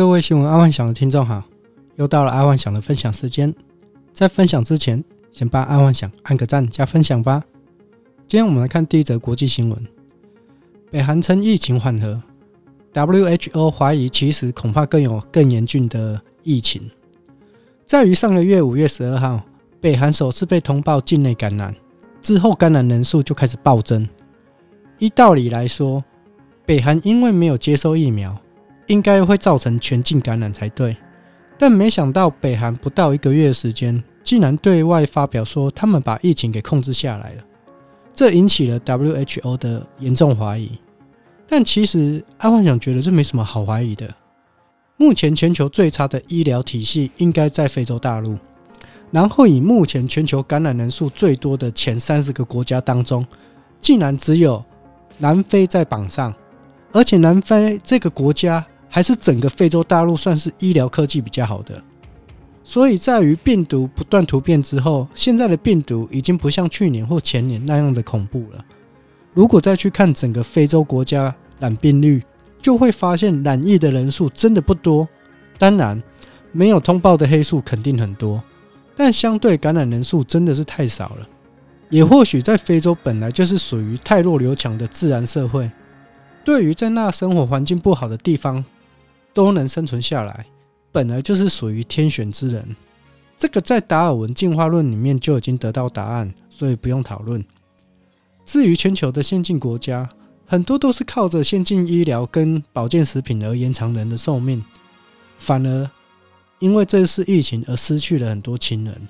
[0.00, 1.42] 各位新闻爱幻想的听众好，
[1.96, 3.54] 又到了爱幻想的分享时间。
[4.14, 7.44] 在分享之前，先帮爱幻想按个赞加分享吧。
[8.26, 9.78] 今天我们来看第一则国际新闻：
[10.90, 12.18] 北韩称疫情缓和
[12.94, 16.80] ，WHO 怀疑其实恐怕更有更严峻的疫情。
[17.84, 19.42] 在于上个月五月十二号，
[19.82, 21.74] 北韩首次被通报境内感染，
[22.22, 24.08] 之后感染人数就开始暴增。
[24.98, 26.02] 依道理来说，
[26.64, 28.34] 北韩因为没有接受疫苗，
[28.90, 30.96] 应该会造成全境感染才对。
[31.56, 37.42] 但没想到，北韩不到一个月的时间，竟然对外发表说他们把疫情给控制下来了，
[38.12, 40.70] 这引起了 WHO 的严重怀疑。
[41.46, 44.12] 但其实，阿幻想觉得这没什么好怀疑的。
[44.96, 48.36] 目前全球最差的医疗体系应该在非洲大陆，
[49.10, 53.26] 然后以目前全球感染人数最多的前三十个国家当中，
[53.80, 54.62] 竟然只有
[55.18, 56.34] 南非在榜上，
[56.92, 61.82] 而且南非这个国家还是整个非洲大陆算是医疗科技比较好的。
[62.62, 68.64] 所以在于病毒不断突变之后，现在的病毒已经不像去年或前年那样的恐怖了。
[69.32, 72.22] 如果再去看整个非洲国家染病率，
[72.60, 75.08] 就会发现染疫的人数真的不多。
[75.58, 76.00] 当然，
[76.52, 78.42] 没有通报的黑数肯定很多，
[78.94, 81.26] 但相对感染人数真的是太少了。
[81.88, 85.68] 也或许在非洲本来就是属于太弱留强的自然社会，
[86.44, 88.64] 对于在那生活环境不好的地方
[89.32, 90.46] 都能生存下来，
[90.92, 92.76] 本来就是属于天选之人。
[93.38, 97.42] 这个在达尔文进化论里面就已经得到答案，所以不用讨论。
[98.44, 100.08] 至于全球的先进国家，
[100.46, 104.62] 很多都是靠着先进医疗跟保健食品而延长人的寿命，
[105.38, 105.90] 反而
[106.58, 109.08] 因为这次疫情而失去了很多亲人。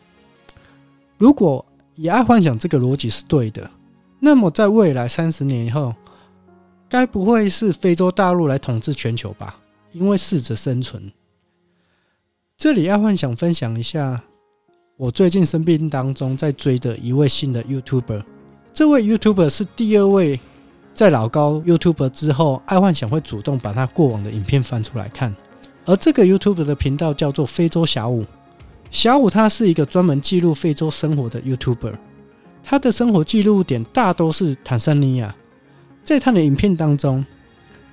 [1.18, 1.64] 如果
[1.96, 3.68] 以爱幻想这个逻辑是对的，
[4.20, 5.94] 那么在未来三十年以后，
[6.88, 9.59] 该不会是非洲大陆来统治全球吧？
[9.92, 11.10] 因为适者生存。
[12.56, 14.22] 这里爱幻想分享一下，
[14.96, 18.22] 我最近生病当中在追的一位新的 YouTuber。
[18.72, 20.38] 这位 YouTuber 是第二位
[20.94, 25.34] 在老高 YouTuber 之后，爱幻想会主动把他过往的影片翻出来看。
[25.86, 28.24] 而这个 YouTuber 的频道叫做非洲小五。
[28.90, 31.94] 小五他是一个专门记录非洲生活的 YouTuber，
[32.62, 35.34] 他的生活记录点大都是坦桑尼亚。
[36.04, 37.24] 在他的影片当中，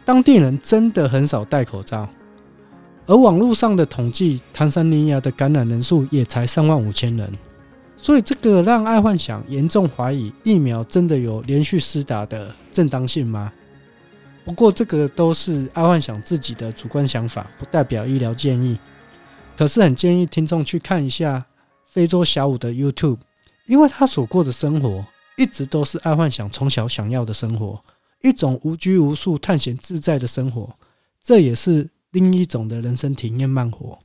[0.07, 2.07] 当地人真的很少戴口罩，
[3.07, 7.29] 而网络上的统计，坦桑尼亚的感染人数也才三万五千人，
[7.97, 13.51] 所以这个让爱幻想严重怀疑疫苗真的有连续施打的正当性吗？
[14.45, 18.79] 不过这个都是爱幻想自己的主观想法，不代表医疗建议。
[19.57, 21.44] 可是很建议听众去看一下
[21.85, 23.18] 非洲小五的 YouTube，
[23.66, 25.03] 因为他所过的生活
[25.35, 27.78] 一直都是爱幻想从小想要的生活，
[28.22, 30.76] 一种无拘无束、探险自在的生活，
[31.22, 34.00] 这也是另一种的人生体验慢活。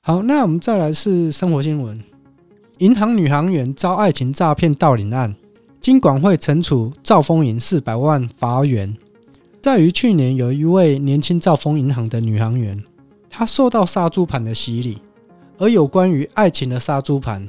[0.00, 2.02] 好，那我们再来是生活新闻：
[2.78, 5.34] 银行女行员遭爱情诈骗盗领案，
[5.80, 8.96] 金管会惩处兆丰银四百万罚元。
[9.60, 12.82] 在于去年有一位年轻兆丰银行的女行员。
[13.34, 14.98] 她受到杀猪盘的洗礼，
[15.56, 17.48] 而有关于爱情的杀猪盘，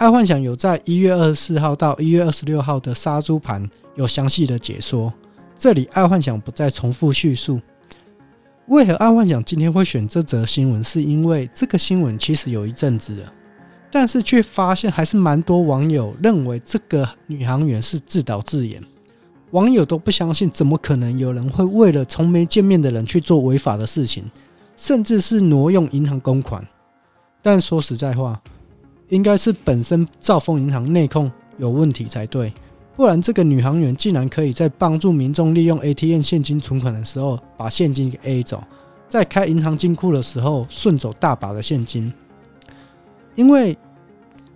[0.00, 5.12] 爱幻想有在一月二十四号到一月二十六号的杀猪盘有详细的解说，
[5.58, 7.60] 这里爱幻想不再重复叙述。
[8.68, 10.82] 为何爱幻想今天会选这则新闻？
[10.82, 13.30] 是因为这个新闻其实有一阵子了，
[13.90, 18.82] 但是却发现还是蛮多网友认为这个女航员是自导自演，
[19.50, 24.24] 网友都不相信，怎么可能有人会为了从没见面的人去做违法的事情？
[24.78, 26.66] 甚至是挪用银行公款，
[27.42, 28.40] 但说实在话，
[29.10, 32.52] 应该是本身兆丰银行内控有问题才对，
[32.96, 38.64] 不然这个女行员竟然可以在帮助民众利用 ATM 现金存款的时候把现金给 A 走，
[39.08, 42.12] 在开银行金库的时候顺走大把的现金，
[43.34, 43.76] 因为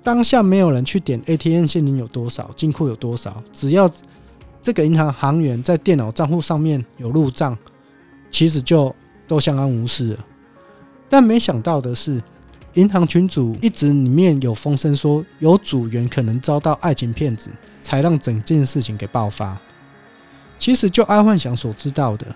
[0.03, 3.91] 当下没有人去点 ATM 现金有多少，金库有多少，只要
[4.63, 7.57] 这个银行行员在电脑账户上面有入账，
[8.31, 8.95] 其实就。
[9.27, 10.27] 都相安无事了，
[11.09, 12.23] 但没想到的是，
[12.75, 17.51] 银行群组一直里面有风声说有组员可能遭到爱情骗子，
[17.81, 19.57] 才让整件事情给爆发。
[20.59, 22.27] 其实就爱幻想所知道的，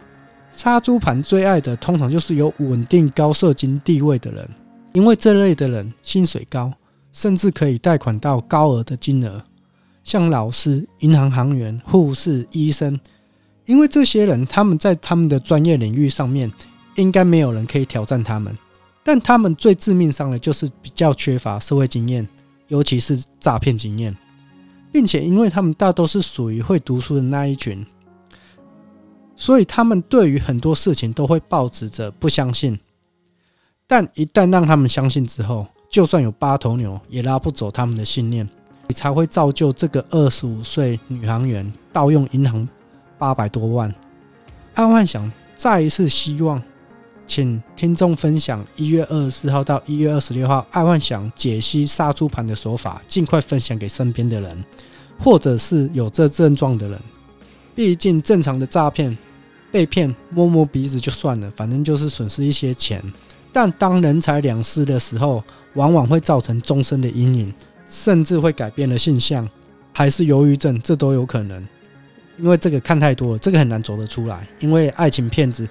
[0.53, 4.49] 杀猪盘最爱的通常就是有稳定高社金地位的人，
[4.93, 6.73] 因为这类的人薪水高，
[7.13, 9.43] 甚至可以贷款到高额的金额，
[10.05, 12.99] 像老师、银行行员、护士、医生，
[13.67, 16.51] 因为这些人他们在他们的专业领域上面。
[16.97, 18.53] 应该没有人可以挑战他们，
[19.09, 22.29] 但他们最致命伤的就是比较缺乏社会经验，
[22.67, 24.15] 尤其是诈骗经验，
[24.93, 27.87] 并且因为他们大都是属于会读书的那一群，
[29.35, 32.79] 所以他们对于很多事情都会抱持着不相信。
[33.87, 38.47] 但一旦让他们相信之后，就算有八头牛也拉不走他们的信念，
[38.89, 42.69] 你才会造就这个二十五岁女行员盗用银行
[43.17, 43.91] 八百多万。
[44.75, 46.63] 阿万想再一次希望，
[47.29, 54.65] 请听众分享一月二十四号到一月二十六号安焕祥解析杀猪盘的手法，尽快分享给身边的人，
[55.19, 56.99] 或者是有这症状的人。
[57.75, 59.17] 毕竟正常的诈骗
[59.71, 63.01] 被骗摸摸鼻子就算了，反正就是损失一些钱。
[63.53, 67.55] 但当人财两失的时候，往往会造成终身的阴影，
[67.87, 69.47] 甚至会改变了性向，
[69.93, 71.63] 还是忧郁症，这都有可能。
[72.39, 74.49] 因为这个看太多了，这个很难走得出来。
[74.61, 75.69] 因为爱情骗子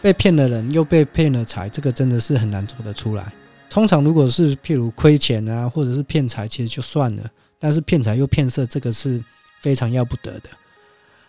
[0.00, 3.32] 被骗的人，又被骗了财，这个真的是很难做得出来。
[3.70, 7.22] 通常如果是譬如亏钱啊，或者是骗财，其实就算了。
[7.58, 9.22] 但是骗财又骗色，这个是
[9.60, 10.48] 非常要不得的。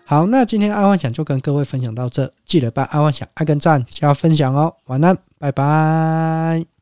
[0.05, 4.73] 好，那今天爱幻想就跟各位分享到这，记得帮爱幻想按个赞加分享哦。
[4.85, 6.78] 晚安，拜拜。